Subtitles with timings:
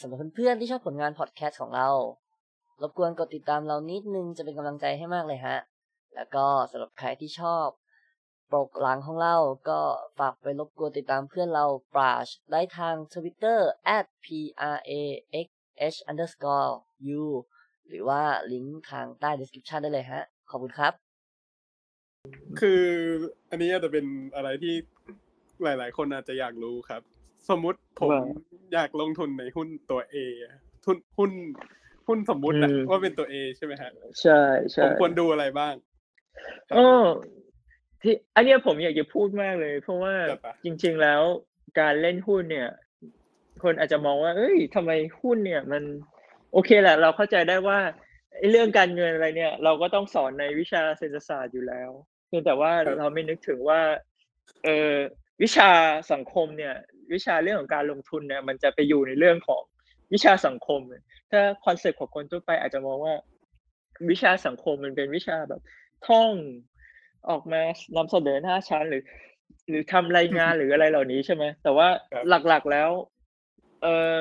[0.00, 1.88] สำหรับเพื่อนๆที่ชอบผลงานพอดแคสต์ของเรา
[2.82, 5.58] รบกวนกดติดตามเรานิดนึงจะเป็นกำลังใจให้มากเลยฮะ
[6.14, 7.66] แล้วก็สำหรับใครที่ชอบ
[8.52, 9.36] ปกหลังของเรา
[9.68, 9.80] ก็
[10.18, 11.64] ฝากไปรบกวนติดตามเพื่อนเรา
[11.94, 13.58] ปราชได้ทาง Twitter
[13.96, 14.26] at p
[14.74, 14.92] r a
[15.46, 15.48] x
[15.94, 16.72] h underscore
[17.20, 17.24] u
[17.88, 18.22] หรือว่า
[18.52, 20.92] ลิงก์ทางใต้ description ได้เลยฮะ ขอบคุณครับ
[22.60, 22.84] คือ
[23.50, 24.74] อันนี้อาจจะเป็นอะไรที่
[25.62, 27.02] หลาย ๆ คนอาจจะอยากรู้ครับ
[27.50, 28.22] สมมุติผมว่า
[28.74, 30.54] อยากลงทุนในหุ้นตัว A อะ
[30.84, 31.30] ทุนหุ้น
[32.06, 33.90] หุ้นสมมุตินะอืมว่าเป็นตัว A ใช่ไหมฮะ
[34.22, 34.40] ใช่
[34.72, 35.74] ใช่ผมควรดูอะไรบ้าง
[36.74, 37.04] เออ
[38.02, 41.22] ที่อันเนี้ยผมอยากจะพูดมากเลย เพราะว่าจัดไปจริง ๆแล้ว
[41.80, 42.68] การเล่นหุ้นเนี่ย
[43.62, 45.82] คนอาจจะมองว่า เอ้ยทำไมหุ้นเนี่ย มัน
[46.52, 47.78] โอเคแหละ เราเข้าใจได้ว่า
[48.36, 51.90] ไอ้เรื่องการเงินอะไรเนี่ย เราก็ต้องสอนในวิชาเศรษฐศาสตร์อยู่แล้ว
[52.28, 53.80] เพียงแต่ว่าครับเราไม่นึกถึงว่า
[54.64, 54.92] เออ
[55.42, 55.70] วิชา
[56.12, 56.74] สังคมเนี่ย
[57.12, 59.62] วิชาเรื่องของการลงทุนเนี่ย มันจะไปอยู่ในเรื่องของ
[60.12, 60.80] วิชาสังคม
[61.30, 63.14] ถ้าคอนเซ็ปต์ของคนทั่วไปอาจจะมองว่า
[64.10, 65.60] วิชาสังคมมันเป็นวิชาแบบ
[66.08, 66.32] ท่อง
[67.30, 67.60] ออกมา
[67.96, 69.02] นำเสนอหน้าชั้นหรือ
[69.68, 72.90] หรือทำรายงานหรืออะไรเหล่านี้ใช่ไหมแต่ว่าครับหลักๆแล้ว
[73.82, 73.86] เอ
[74.18, 74.20] อ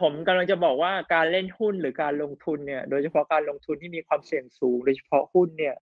[0.00, 5.76] ผมกำลังจะบอกว่าการเล่นหุ้นหรือการลงทุนเนี่ย โดยเฉพาะการลงทุนที่มีความเสี่ยงสูง โดยเฉพาะหุ้นเนี่ย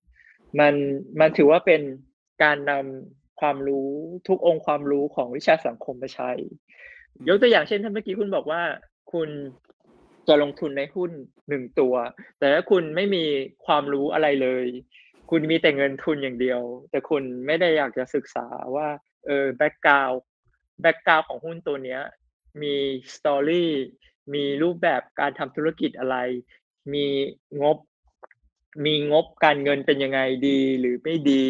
[0.59, 0.75] มัน
[1.21, 1.83] มันถือว่าเป็น
[2.43, 3.91] การนำ ความรู้
[4.29, 6.31] ทุกองค์ความรู้ของวิชาสังคมมาใช้
[7.29, 8.63] ยกตัวอย่างเช่นถ้าเมื่อกี้คุณบอกว่า
[9.13, 9.29] คุณ
[10.29, 11.11] จะลงทุนในหุ้น
[11.49, 11.95] หนึ่งตัว
[12.39, 13.25] แต่ถ้าคุณไม่มี
[13.67, 14.67] ความรู้อะไรเลย
[15.31, 18.89] คุณมีแต่เงินทุนอย่างเดียว แต่คุณไม่ได้อยากจะศึกษาว่า
[19.27, 22.01] เออ background background ของหุ้นตัวเนี้ย
[22.63, 22.75] มี
[23.17, 23.71] story
[24.35, 26.17] มีรูปแบบการทำธุรกิจอะไร
[26.93, 27.07] มี
[27.63, 27.77] งบ
[28.85, 31.45] มีงบการเงินเป็นยังไงดีหรือไม่ดี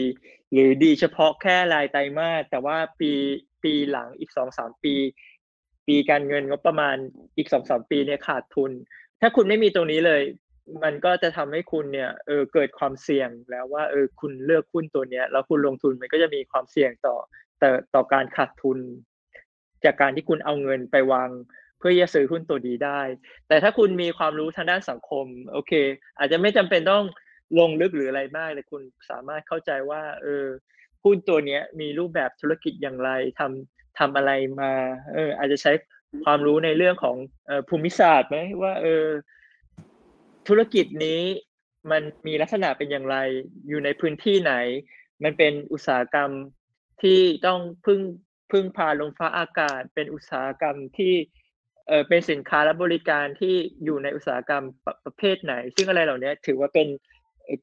[0.53, 3.13] หรือดีเฉพาะแค่รายไตรมาสแต่ว่าปี
[3.63, 4.95] ปีหลังอีกสองสามปี
[5.87, 6.97] ปีการเงินงบประมาณ
[7.37, 8.71] อีกสองสามปีเนี่ยขาดทุน
[9.21, 10.23] ถ้าคุณไม่มีตรงนี้เลย
[10.83, 17.17] มันก็จะทำให้คุณเนี่ยเออเกิดความเสี่ยงแล้วว่าเออคุณเลือกหุ้นตัวเนี้ย แล้วคุณลงทุนมันก็จะมีความเสี่ยงต่อ
[17.63, 18.79] ต่อต่อการขาดทุน
[19.85, 21.31] จากการที่คุณเอาเงินไปวาง
[21.87, 23.01] พื่อจะซื้อหุ้นตัวดีได้
[23.49, 25.73] แต่ถ้าคุณมีความรู้ทางด้านสังคม โอเค
[26.19, 27.05] อาจจะไม่จำเป็นต้อง
[27.59, 30.45] ลงลึกหรืออะไรมาก แต่คุณสามารถเข้าใจว่า เออ
[31.05, 34.31] หุ้นตัวเนี้ยมีรูปแบบธุรกิจอย่างไรทำทำอะไร
[34.61, 34.73] มา
[35.15, 35.73] เออ อาจจะใช้
[36.25, 37.17] ความรู้ในเรื่องของ
[37.49, 39.07] ออภูมิศาสตร์ไหมว่า เออ
[40.49, 41.21] ธุรกิจนี้
[41.91, 43.17] มันมีลักษณะเป็นอย่างไร
[43.69, 44.55] อยู่ในพื้นที่ไหน
[45.25, 46.31] มันเป็นอุตสาหกรรม
[47.03, 48.01] ที่ต้องพึ่ง
[48.53, 51.15] พึ่งพาลมฟ้าอากาศ เป็นอุตสาหกรรมที่
[51.89, 56.89] เออเป็นสินค้าและบริการที่อยู่ในอุตสาหกรรมประประเภทไหน ซึ่งอะไรเหล่านี้ถือว่าเป็น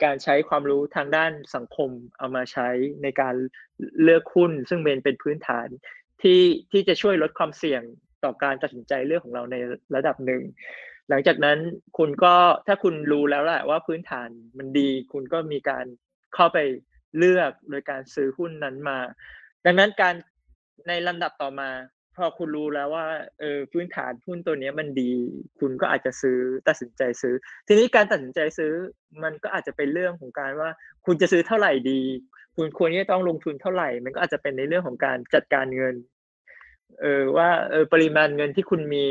[0.03, 2.69] การใช้ความรู้ทางด้านสังคมเอามาใช้
[3.03, 3.35] ในการ
[4.03, 5.67] เลือกหุ้น ซึ่งเป็นเป็นพื้นฐาน
[6.21, 7.81] ที่ที่จะช่วยลดความเสี่ยง
[8.23, 9.55] ต่อการตัดสินใจเรื่องของเราใน
[9.95, 10.41] ระดับหนึ่ง
[11.09, 11.57] หลังจากนั้น
[11.97, 12.35] คุณก็
[12.67, 15.85] ถ้าคุณรู้แล้วแหละว่าพื้นฐานมันดี คุณก็มีการ
[16.35, 16.57] เข้าไป
[17.17, 18.97] เลือกโดยการซื้อหุ้นนั้นมา
[19.65, 20.15] ดังนั้นการ
[20.87, 21.69] ในลำดับต่อมา
[22.23, 23.05] อคุณรู้แล้วว่า
[23.39, 25.11] เออพื้นฐานหุ้นตัวนี้มันดี
[25.59, 26.37] คุณก็อาจจะซื้อ
[26.67, 27.33] ตัดสินใจซื้อ
[27.67, 28.73] ทีนี้การตัดสินใจซื้อ
[29.23, 30.69] มันก็อาจจะเป็นเรื่องของการว่า
[31.05, 32.01] คุณจะซื้อเท่าไหร่ดี
[32.55, 35.95] คุณควรที่จะต้องลงทุนเท่าไหร่ มันก็อาจจะเป็นในเรื่องของการจัดการเงิน
[37.01, 39.05] เออว่าเออปริมาณเงินที่คุณมี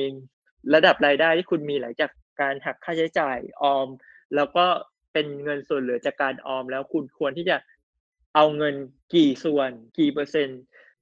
[0.74, 2.10] ระดับรายได้ที่คุณมีหลังจาก
[2.40, 3.88] การหักค่าใช้จ่ายออม
[4.36, 4.66] แล้วก็
[5.12, 7.56] เป็นเงินส่วนเหลือจากการออมแล้วคุณควรที่จะ
[8.34, 8.74] เอาเงิน
[9.14, 10.60] กี่ส่วนกี่เปอร์เซ็นต์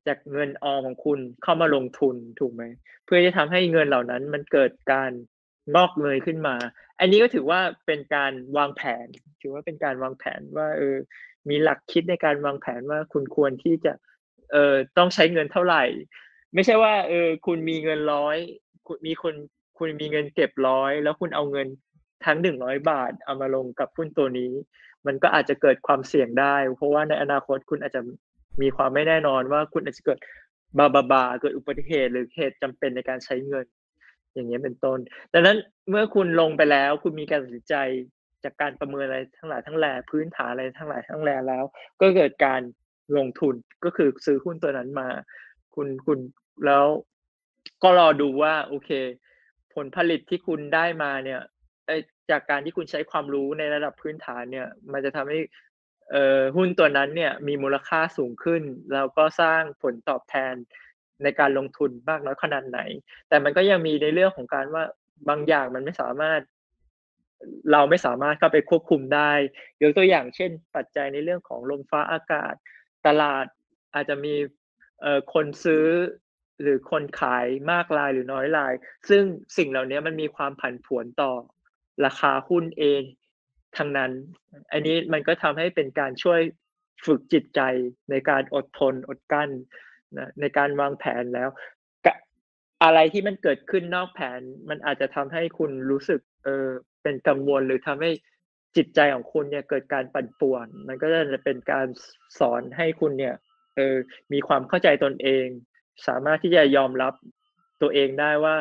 [0.08, 2.62] จากเงินออมของคุณเข้ามาลงทุนถูกไหม
[3.04, 5.10] เพื่อจะทำให้เงินเหล่านั้นมันเกิดการ
[5.74, 6.56] งอกเงยขึ้นมา
[7.00, 9.06] อันนี้ก็ถือว่าเป็นการวางแผน
[9.41, 10.97] ถือว่าเป็นการวางแผนว่าเออ
[11.48, 13.92] มีหลักคิดในการวางแผนว่าคุณควรที่จะ
[14.52, 15.84] เออต้องใช้เงินเท่าไหร่
[16.54, 18.36] ไม่ใช่ว่าเออคุณมีเงินร้อย
[18.86, 19.34] คุณมีคน
[19.78, 21.68] คุณมีเงินเก็บร้อยแล้วคุณเอาเงิน
[22.24, 24.52] ทั้งหนึ่งร้อยบาท เอามาลงกับหุ้นตัวนี้
[25.06, 28.00] มันก็อาจจะเกิดความเสี่ยงได้ เพราะว่าในอนาคตคุณอาจจะ
[28.62, 30.19] มีความไม่แน่นอนว่าคุณอาจจะเกิด
[30.78, 33.66] บาบาบาเกิดอุบัติเหตุหรือเหตุจำเป็นในการใช้เงิน
[34.34, 34.98] อย่างเงี้ยเป็นต้น
[35.33, 35.56] ดังนั้น
[35.91, 37.74] เมื่อคุณลงไปแล้ว คุณมีการตัดสินใจ
[38.44, 41.65] จากการประเมินอะไรทั้งหลายทั้งแหล่พื้นฐานอะไรทั้งหลายทั้งแหล่แล้ว
[42.00, 42.60] ก็เกิดการ
[43.16, 43.54] ลงทุน
[43.84, 45.09] ก็คือซื้อหุ้นตัวนั้นมา
[45.74, 46.18] คุณคุณ
[46.66, 46.84] แล้ว
[47.83, 48.91] ก็รอดูว่าโอเค
[49.74, 51.41] ผลผลิตที่คุณได้มาเนี่ย
[52.30, 55.38] จากการที่คุณใช้ความรู้ในระดับพื้นฐานเนี่ย มันจะทำให้
[56.57, 58.63] หุ้นตัวนั้นเนี่ยมีมูลค่าสูงขึ้น
[58.93, 60.55] แล้วก็สร้างผลตอบแทน
[61.22, 62.81] ในการลงทุนมากน้อยขนาดไหน
[63.28, 64.84] แต่มันก็ยังมีในเรื่องของการว่า
[65.28, 66.41] บางอย่างมันไม่สามารถ
[67.72, 69.33] เราไม่สามารถเข้าไปควบคุมได้
[69.83, 72.55] ยกตัวอย่างเช่น ปัจจัยในเรื่องของลมฟ้าอากาศ
[73.07, 73.47] ตลาด
[73.95, 74.34] อาจจะมี
[75.01, 75.87] เคนซื้อ
[76.63, 78.72] หรือคนขายมากรายหรือน้อยราย
[79.09, 79.22] ซึ่ง
[79.57, 81.33] สิ่งเหล่านี้มันมีความผันผวนต่อ
[82.05, 83.03] ราคาหุ้นเอง
[83.76, 84.10] ทั้งนั้น
[84.72, 86.41] อันนี้มันก็ทำให้เป็นการช่วย
[87.04, 87.60] ฝึกจิตใจ
[88.10, 89.50] ในการอดทนอดกลั้น
[90.18, 91.48] นะในการวางแผนแล้ว
[92.84, 96.66] อะไรที่มันเกิดขึ้นนอกแผน มันอาจจะทำให้คุณรู้สึกเออ
[97.03, 98.10] เป็นกังวลหรือทำให้
[98.76, 101.86] จิตใจของคุณเนี่ยเกิดการปั่นป่วน มันก็จะเป็นการ
[102.38, 103.34] สอนให้คุณเนี่ย
[103.76, 103.97] เออ
[104.32, 105.47] มีความเข้าใจตนเอง
[106.06, 107.14] สามารถที่จะยอมรับ
[107.82, 108.56] ตัวเองได้ว่า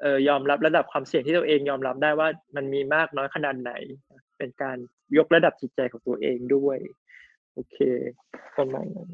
[0.00, 3.72] เออยอมรับระดับความเสี่ยงที่ตัวเองยอมรับได้ว่ามันมีมากน้อยขนาดไหน
[4.38, 4.76] เป็นการ
[5.16, 6.78] ยกระดับจิตใจของตัวเองด้วย
[7.52, 7.76] โอเค
[8.56, 9.10] ประมาณนั้น